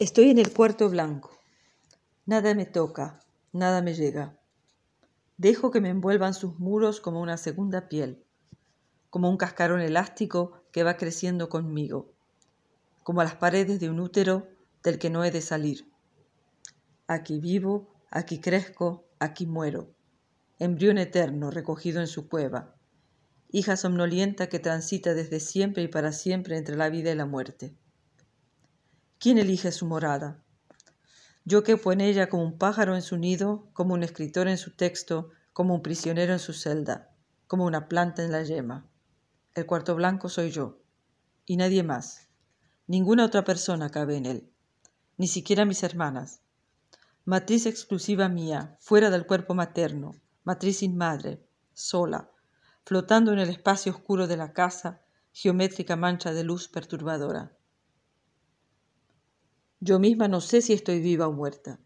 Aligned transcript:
Estoy 0.00 0.30
en 0.30 0.38
el 0.38 0.52
cuarto 0.52 0.88
blanco. 0.88 1.36
Nada 2.24 2.54
me 2.54 2.66
toca, 2.66 3.18
nada 3.52 3.82
me 3.82 3.94
llega. 3.94 4.38
Dejo 5.38 5.72
que 5.72 5.80
me 5.80 5.88
envuelvan 5.88 6.34
sus 6.34 6.56
muros 6.60 7.00
como 7.00 7.20
una 7.20 7.36
segunda 7.36 7.88
piel, 7.88 8.22
como 9.10 9.28
un 9.28 9.36
cascarón 9.36 9.80
elástico 9.80 10.62
que 10.70 10.84
va 10.84 10.96
creciendo 10.96 11.48
conmigo, 11.48 12.12
como 13.02 13.24
las 13.24 13.34
paredes 13.34 13.80
de 13.80 13.90
un 13.90 13.98
útero 13.98 14.46
del 14.84 15.00
que 15.00 15.10
no 15.10 15.24
he 15.24 15.32
de 15.32 15.40
salir. 15.40 15.90
Aquí 17.08 17.40
vivo, 17.40 17.92
aquí 18.08 18.38
crezco, 18.38 19.04
aquí 19.18 19.46
muero, 19.46 19.90
embrión 20.60 20.98
eterno 20.98 21.50
recogido 21.50 22.00
en 22.00 22.06
su 22.06 22.28
cueva, 22.28 22.72
hija 23.50 23.76
somnolienta 23.76 24.48
que 24.48 24.60
transita 24.60 25.14
desde 25.14 25.40
siempre 25.40 25.82
y 25.82 25.88
para 25.88 26.12
siempre 26.12 26.56
entre 26.56 26.76
la 26.76 26.88
vida 26.88 27.10
y 27.10 27.16
la 27.16 27.26
muerte. 27.26 27.74
¿Quién 29.20 29.38
elige 29.38 29.72
su 29.72 29.84
morada? 29.84 30.44
Yo 31.44 31.64
quepo 31.64 31.90
en 31.90 32.00
ella 32.00 32.28
como 32.28 32.44
un 32.44 32.56
pájaro 32.56 32.94
en 32.94 33.02
su 33.02 33.16
nido, 33.16 33.68
como 33.72 33.94
un 33.94 34.04
escritor 34.04 34.46
en 34.46 34.58
su 34.58 34.76
texto, 34.76 35.30
como 35.52 35.74
un 35.74 35.82
prisionero 35.82 36.32
en 36.32 36.38
su 36.38 36.52
celda, 36.52 37.10
como 37.48 37.64
una 37.64 37.88
planta 37.88 38.22
en 38.22 38.30
la 38.30 38.44
yema. 38.44 38.88
El 39.56 39.66
cuarto 39.66 39.96
blanco 39.96 40.28
soy 40.28 40.52
yo, 40.52 40.78
y 41.46 41.56
nadie 41.56 41.82
más. 41.82 42.28
Ninguna 42.86 43.24
otra 43.24 43.42
persona 43.42 43.90
cabe 43.90 44.16
en 44.16 44.26
él, 44.26 44.52
ni 45.16 45.26
siquiera 45.26 45.64
mis 45.64 45.82
hermanas. 45.82 46.42
Matriz 47.24 47.66
exclusiva 47.66 48.28
mía, 48.28 48.76
fuera 48.78 49.10
del 49.10 49.26
cuerpo 49.26 49.52
materno, 49.52 50.14
matriz 50.44 50.78
sin 50.78 50.96
madre, 50.96 51.44
sola, 51.74 52.30
flotando 52.84 53.32
en 53.32 53.40
el 53.40 53.48
espacio 53.48 53.90
oscuro 53.90 54.28
de 54.28 54.36
la 54.36 54.52
casa, 54.52 55.02
geométrica 55.32 55.96
mancha 55.96 56.32
de 56.32 56.44
luz 56.44 56.68
perturbadora. 56.68 57.57
Yo 59.80 60.00
misma 60.00 60.26
no 60.26 60.40
sé 60.40 60.60
si 60.60 60.72
estoy 60.72 61.00
viva 61.00 61.28
o 61.28 61.32
muerta. 61.32 61.78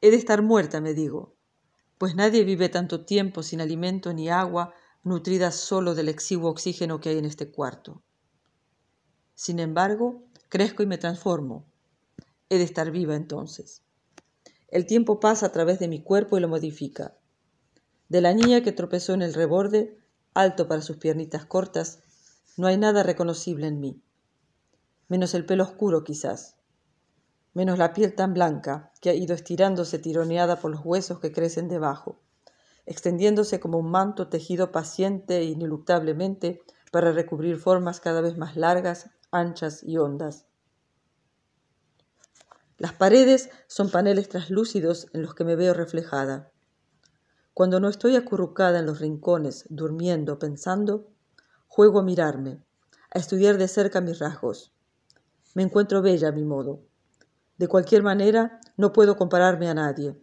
He 0.00 0.10
de 0.10 0.16
estar 0.16 0.42
muerta, 0.42 0.80
me 0.80 0.94
digo, 0.94 1.36
pues 1.96 2.14
nadie 2.14 2.44
vive 2.44 2.68
tanto 2.68 3.04
tiempo 3.04 3.42
sin 3.42 3.60
alimento 3.60 4.12
ni 4.12 4.28
agua, 4.28 4.74
nutrida 5.04 5.52
solo 5.52 5.94
del 5.94 6.08
exiguo 6.08 6.50
oxígeno 6.50 7.00
que 7.00 7.10
hay 7.10 7.18
en 7.18 7.24
este 7.24 7.50
cuarto. 7.50 8.02
Sin 9.34 9.60
embargo, 9.60 10.24
crezco 10.48 10.82
y 10.82 10.86
me 10.86 10.98
transformo. 10.98 11.66
He 12.48 12.58
de 12.58 12.64
estar 12.64 12.90
viva 12.90 13.14
entonces. 13.14 13.82
El 14.68 14.84
tiempo 14.84 15.20
pasa 15.20 15.46
a 15.46 15.52
través 15.52 15.78
de 15.78 15.88
mi 15.88 16.02
cuerpo 16.02 16.36
y 16.36 16.40
lo 16.40 16.48
modifica. 16.48 17.16
De 18.08 18.20
la 18.20 18.34
niña 18.34 18.62
que 18.62 18.72
tropezó 18.72 19.14
en 19.14 19.22
el 19.22 19.34
reborde, 19.34 19.98
alto 20.34 20.66
para 20.66 20.82
sus 20.82 20.96
piernitas 20.96 21.44
cortas, 21.44 22.00
no 22.56 22.66
hay 22.66 22.76
nada 22.76 23.02
reconocible 23.04 23.68
en 23.68 23.80
mí, 23.80 24.02
menos 25.08 25.34
el 25.34 25.46
pelo 25.46 25.62
oscuro 25.64 26.04
quizás, 26.04 26.57
menos 27.58 27.76
la 27.76 27.92
piel 27.92 28.14
tan 28.14 28.34
blanca 28.34 28.92
que 29.00 29.10
ha 29.10 29.14
ido 29.14 29.34
estirándose 29.34 29.98
tironeada 29.98 30.60
por 30.60 30.70
los 30.70 30.80
huesos 30.84 31.18
que 31.18 31.32
crecen 31.32 31.66
debajo, 31.66 32.20
extendiéndose 32.86 33.58
como 33.58 33.78
un 33.78 33.90
manto 33.90 34.28
tejido 34.28 34.70
paciente 34.70 35.38
e 35.38 35.44
ineluctablemente 35.46 36.62
para 36.92 37.10
recubrir 37.10 37.58
formas 37.58 37.98
cada 37.98 38.20
vez 38.20 38.38
más 38.38 38.56
largas, 38.56 39.10
anchas 39.32 39.82
y 39.82 39.98
hondas. 39.98 40.46
Las 42.76 42.92
paredes 42.92 43.50
son 43.66 43.90
paneles 43.90 44.28
translúcidos 44.28 45.08
en 45.12 45.22
los 45.22 45.34
que 45.34 45.42
me 45.42 45.56
veo 45.56 45.74
reflejada. 45.74 46.52
Cuando 47.54 47.80
no 47.80 47.88
estoy 47.88 48.14
acurrucada 48.14 48.78
en 48.78 48.86
los 48.86 49.00
rincones, 49.00 49.64
durmiendo, 49.68 50.38
pensando, 50.38 51.08
juego 51.66 51.98
a 51.98 52.04
mirarme, 52.04 52.62
a 53.12 53.18
estudiar 53.18 53.58
de 53.58 53.66
cerca 53.66 54.00
mis 54.00 54.20
rasgos. 54.20 54.72
Me 55.54 55.64
encuentro 55.64 56.02
bella 56.02 56.28
a 56.28 56.32
mi 56.32 56.44
modo, 56.44 56.87
de 57.58 57.66
cualquier 57.66 58.04
manera, 58.04 58.60
no 58.76 58.92
puedo 58.92 59.16
compararme 59.16 59.68
a 59.68 59.74
nadie. 59.74 60.16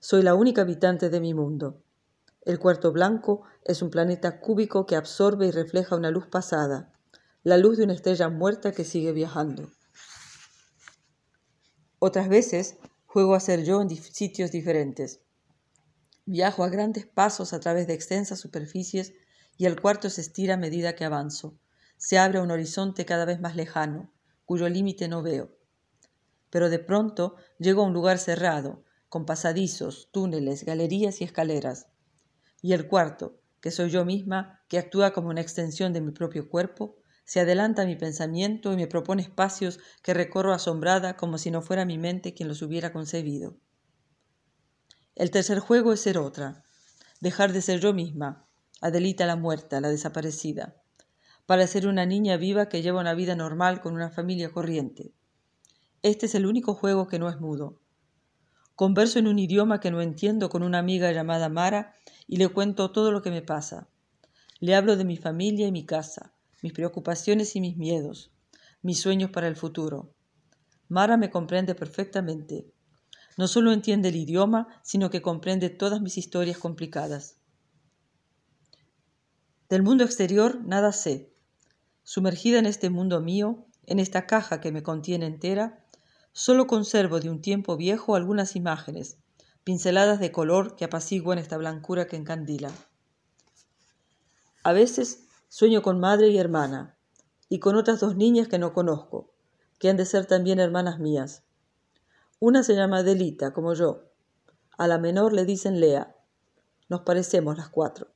Soy 0.00 0.22
la 0.22 0.34
única 0.34 0.62
habitante 0.62 1.10
de 1.10 1.20
mi 1.20 1.34
mundo. 1.34 1.82
El 2.46 2.58
cuarto 2.58 2.92
blanco 2.92 3.42
es 3.62 3.82
un 3.82 3.90
planeta 3.90 4.40
cúbico 4.40 4.86
que 4.86 4.96
absorbe 4.96 5.46
y 5.46 5.50
refleja 5.50 5.96
una 5.96 6.10
luz 6.10 6.26
pasada, 6.26 6.90
la 7.44 7.58
luz 7.58 7.76
de 7.76 7.84
una 7.84 7.92
estrella 7.92 8.30
muerta 8.30 8.72
que 8.72 8.84
sigue 8.84 9.12
viajando. 9.12 9.70
Otras 11.98 12.30
veces 12.30 12.78
juego 13.04 13.34
a 13.34 13.40
ser 13.40 13.64
yo 13.64 13.82
en 13.82 13.90
sitios 13.90 14.50
diferentes. 14.50 15.20
Viajo 16.24 16.64
a 16.64 16.70
grandes 16.70 17.06
pasos 17.06 17.52
a 17.52 17.60
través 17.60 17.86
de 17.86 17.92
extensas 17.92 18.40
superficies 18.40 19.12
y 19.58 19.66
el 19.66 19.78
cuarto 19.78 20.08
se 20.08 20.22
estira 20.22 20.54
a 20.54 20.56
medida 20.56 20.94
que 20.94 21.04
avanzo. 21.04 21.58
Se 21.98 22.18
abre 22.18 22.40
un 22.40 22.50
horizonte 22.50 23.04
cada 23.04 23.26
vez 23.26 23.40
más 23.40 23.56
lejano, 23.56 24.10
cuyo 24.46 24.68
límite 24.68 25.06
no 25.06 25.22
veo 25.22 25.61
pero 26.52 26.68
de 26.68 26.78
pronto 26.78 27.36
llego 27.58 27.80
a 27.82 27.86
un 27.86 27.94
lugar 27.94 28.18
cerrado, 28.18 28.84
con 29.08 29.24
pasadizos, 29.24 30.10
túneles, 30.12 30.66
galerías 30.66 31.22
y 31.22 31.24
escaleras. 31.24 31.86
Y 32.60 32.74
el 32.74 32.86
cuarto, 32.86 33.40
que 33.62 33.70
soy 33.70 33.88
yo 33.88 34.04
misma, 34.04 34.60
que 34.68 34.78
actúa 34.78 35.14
como 35.14 35.30
una 35.30 35.40
extensión 35.40 35.94
de 35.94 36.02
mi 36.02 36.12
propio 36.12 36.50
cuerpo, 36.50 36.96
se 37.24 37.40
adelanta 37.40 37.82
a 37.82 37.86
mi 37.86 37.96
pensamiento 37.96 38.70
y 38.70 38.76
me 38.76 38.86
propone 38.86 39.22
espacios 39.22 39.80
que 40.02 40.12
recorro 40.12 40.52
asombrada 40.52 41.16
como 41.16 41.38
si 41.38 41.50
no 41.50 41.62
fuera 41.62 41.86
mi 41.86 41.96
mente 41.96 42.34
quien 42.34 42.48
los 42.48 42.60
hubiera 42.60 42.92
concebido. 42.92 43.56
El 45.14 45.30
tercer 45.30 45.58
juego 45.58 45.94
es 45.94 46.00
ser 46.00 46.18
otra, 46.18 46.64
dejar 47.20 47.54
de 47.54 47.62
ser 47.62 47.80
yo 47.80 47.94
misma, 47.94 48.46
Adelita 48.82 49.26
la 49.26 49.36
muerta, 49.36 49.80
la 49.80 49.88
desaparecida, 49.88 50.74
para 51.46 51.68
ser 51.68 51.86
una 51.86 52.04
niña 52.04 52.36
viva 52.36 52.68
que 52.68 52.82
lleva 52.82 53.00
una 53.00 53.14
vida 53.14 53.36
normal 53.36 53.80
con 53.80 53.94
una 53.94 54.10
familia 54.10 54.50
corriente. 54.50 55.14
Este 56.02 56.26
es 56.26 56.34
el 56.34 56.46
único 56.46 56.74
juego 56.74 57.06
que 57.06 57.20
no 57.20 57.28
es 57.28 57.40
mudo. 57.40 57.78
Converso 58.74 59.20
en 59.20 59.28
un 59.28 59.38
idioma 59.38 59.78
que 59.78 59.92
no 59.92 60.00
entiendo 60.00 60.48
con 60.48 60.64
una 60.64 60.78
amiga 60.78 61.12
llamada 61.12 61.48
Mara 61.48 61.94
y 62.26 62.38
le 62.38 62.48
cuento 62.48 62.90
todo 62.90 63.12
lo 63.12 63.22
que 63.22 63.30
me 63.30 63.42
pasa. 63.42 63.88
Le 64.58 64.74
hablo 64.74 64.96
de 64.96 65.04
mi 65.04 65.16
familia 65.16 65.68
y 65.68 65.72
mi 65.72 65.86
casa, 65.86 66.32
mis 66.60 66.72
preocupaciones 66.72 67.54
y 67.54 67.60
mis 67.60 67.76
miedos, 67.76 68.32
mis 68.82 69.00
sueños 69.00 69.30
para 69.30 69.46
el 69.46 69.54
futuro. 69.54 70.12
Mara 70.88 71.16
me 71.16 71.30
comprende 71.30 71.76
perfectamente. 71.76 72.66
No 73.38 73.46
solo 73.46 73.72
entiende 73.72 74.08
el 74.08 74.16
idioma, 74.16 74.80
sino 74.82 75.08
que 75.08 75.22
comprende 75.22 75.70
todas 75.70 76.00
mis 76.02 76.18
historias 76.18 76.58
complicadas. 76.58 77.36
Del 79.68 79.84
mundo 79.84 80.02
exterior 80.02 80.60
nada 80.64 80.92
sé. 80.92 81.32
Sumergida 82.02 82.58
en 82.58 82.66
este 82.66 82.90
mundo 82.90 83.20
mío, 83.20 83.66
en 83.86 83.98
esta 83.98 84.26
caja 84.26 84.60
que 84.60 84.72
me 84.72 84.82
contiene 84.82 85.26
entera, 85.26 85.82
Solo 86.34 86.66
conservo 86.66 87.20
de 87.20 87.28
un 87.28 87.42
tiempo 87.42 87.76
viejo 87.76 88.16
algunas 88.16 88.56
imágenes, 88.56 89.18
pinceladas 89.64 90.18
de 90.18 90.32
color 90.32 90.76
que 90.76 90.86
apaciguan 90.86 91.38
esta 91.38 91.58
blancura 91.58 92.06
que 92.06 92.16
encandila. 92.16 92.70
A 94.62 94.72
veces 94.72 95.26
sueño 95.48 95.82
con 95.82 96.00
madre 96.00 96.28
y 96.28 96.38
hermana, 96.38 96.96
y 97.50 97.58
con 97.58 97.76
otras 97.76 98.00
dos 98.00 98.16
niñas 98.16 98.48
que 98.48 98.58
no 98.58 98.72
conozco, 98.72 99.34
que 99.78 99.90
han 99.90 99.98
de 99.98 100.06
ser 100.06 100.24
también 100.24 100.58
hermanas 100.58 100.98
mías. 100.98 101.42
Una 102.40 102.62
se 102.62 102.74
llama 102.74 103.02
Delita, 103.02 103.52
como 103.52 103.74
yo. 103.74 104.04
A 104.78 104.88
la 104.88 104.96
menor 104.96 105.34
le 105.34 105.44
dicen 105.44 105.80
Lea. 105.80 106.16
Nos 106.88 107.02
parecemos 107.02 107.58
las 107.58 107.68
cuatro. 107.68 108.08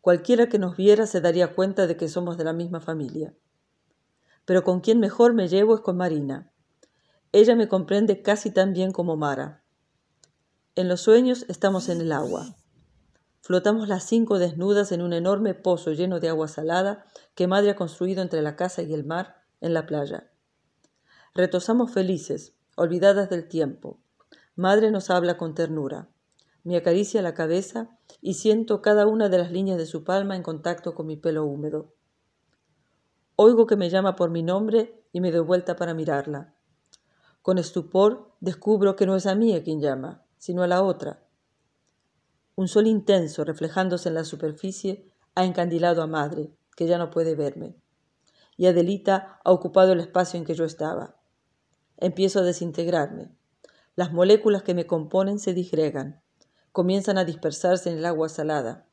Cualquiera 0.00 0.48
que 0.48 0.60
nos 0.60 0.76
viera 0.76 1.08
se 1.08 1.20
daría 1.20 1.56
cuenta 1.56 1.88
de 1.88 1.96
que 1.96 2.08
somos 2.08 2.38
de 2.38 2.44
la 2.44 2.52
misma 2.52 2.80
familia. 2.80 3.34
Pero 4.44 4.64
con 4.64 4.80
quien 4.80 5.00
mejor 5.00 5.34
me 5.34 5.48
llevo 5.48 5.74
es 5.74 5.80
con 5.80 5.96
Marina. 5.96 6.52
Ella 7.32 7.56
me 7.56 7.68
comprende 7.68 8.22
casi 8.22 8.50
tan 8.50 8.72
bien 8.72 8.92
como 8.92 9.16
Mara. 9.16 9.62
En 10.74 10.88
los 10.88 11.00
sueños 11.00 11.44
estamos 11.48 11.88
en 11.88 12.00
el 12.00 12.12
agua. 12.12 12.54
Flotamos 13.40 13.88
las 13.88 14.04
cinco 14.04 14.38
desnudas 14.38 14.92
en 14.92 15.02
un 15.02 15.12
enorme 15.12 15.54
pozo 15.54 15.92
lleno 15.92 16.20
de 16.20 16.28
agua 16.28 16.48
salada 16.48 17.04
que 17.34 17.46
Madre 17.46 17.70
ha 17.70 17.76
construido 17.76 18.22
entre 18.22 18.40
la 18.40 18.54
casa 18.54 18.82
y 18.82 18.94
el 18.94 19.04
mar 19.04 19.42
en 19.60 19.74
la 19.74 19.86
playa. 19.86 20.30
Retosamos 21.34 21.90
felices, 21.90 22.54
olvidadas 22.76 23.30
del 23.30 23.48
tiempo. 23.48 23.98
Madre 24.54 24.90
nos 24.90 25.10
habla 25.10 25.38
con 25.38 25.54
ternura. 25.54 26.08
Me 26.62 26.76
acaricia 26.76 27.22
la 27.22 27.34
cabeza 27.34 27.98
y 28.20 28.34
siento 28.34 28.82
cada 28.82 29.06
una 29.06 29.28
de 29.28 29.38
las 29.38 29.50
líneas 29.50 29.78
de 29.78 29.86
su 29.86 30.04
palma 30.04 30.36
en 30.36 30.42
contacto 30.42 30.94
con 30.94 31.06
mi 31.06 31.16
pelo 31.16 31.44
húmedo. 31.44 31.94
Oigo 33.36 33.66
que 33.66 33.76
me 33.76 33.88
llama 33.88 34.14
por 34.14 34.30
mi 34.30 34.42
nombre 34.42 35.02
y 35.12 35.20
me 35.20 35.30
doy 35.30 35.40
vuelta 35.40 35.76
para 35.76 35.94
mirarla. 35.94 36.54
Con 37.40 37.58
estupor 37.58 38.32
descubro 38.40 38.94
que 38.94 39.06
no 39.06 39.16
es 39.16 39.26
a 39.26 39.34
mí 39.34 39.54
a 39.54 39.62
quien 39.62 39.80
llama, 39.80 40.24
sino 40.38 40.62
a 40.62 40.66
la 40.66 40.82
otra. 40.82 41.22
Un 42.54 42.68
sol 42.68 42.86
intenso 42.86 43.44
reflejándose 43.44 44.08
en 44.08 44.14
la 44.14 44.24
superficie 44.24 45.10
ha 45.34 45.44
encandilado 45.44 46.02
a 46.02 46.06
madre, 46.06 46.52
que 46.76 46.86
ya 46.86 46.98
no 46.98 47.10
puede 47.10 47.34
verme, 47.34 47.76
y 48.56 48.66
Adelita 48.66 49.40
ha 49.44 49.50
ocupado 49.50 49.92
el 49.92 50.00
espacio 50.00 50.38
en 50.38 50.44
que 50.44 50.54
yo 50.54 50.64
estaba. 50.64 51.16
Empiezo 51.96 52.40
a 52.40 52.42
desintegrarme. 52.42 53.34
Las 53.96 54.12
moléculas 54.12 54.62
que 54.62 54.74
me 54.74 54.86
componen 54.86 55.38
se 55.38 55.54
disgregan, 55.54 56.22
comienzan 56.70 57.18
a 57.18 57.24
dispersarse 57.24 57.90
en 57.90 57.98
el 57.98 58.06
agua 58.06 58.28
salada. 58.28 58.86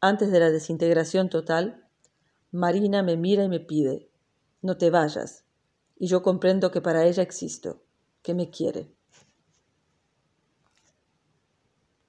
Antes 0.00 0.30
de 0.30 0.40
la 0.40 0.50
desintegración 0.50 1.30
total, 1.30 1.83
Marina 2.56 3.02
me 3.02 3.16
mira 3.16 3.42
y 3.42 3.48
me 3.48 3.58
pide, 3.58 4.08
no 4.62 4.76
te 4.76 4.88
vayas, 4.88 5.44
y 5.98 6.06
yo 6.06 6.22
comprendo 6.22 6.70
que 6.70 6.80
para 6.80 7.04
ella 7.04 7.20
existo, 7.20 7.82
que 8.22 8.32
me 8.32 8.48
quiere. 8.48 8.94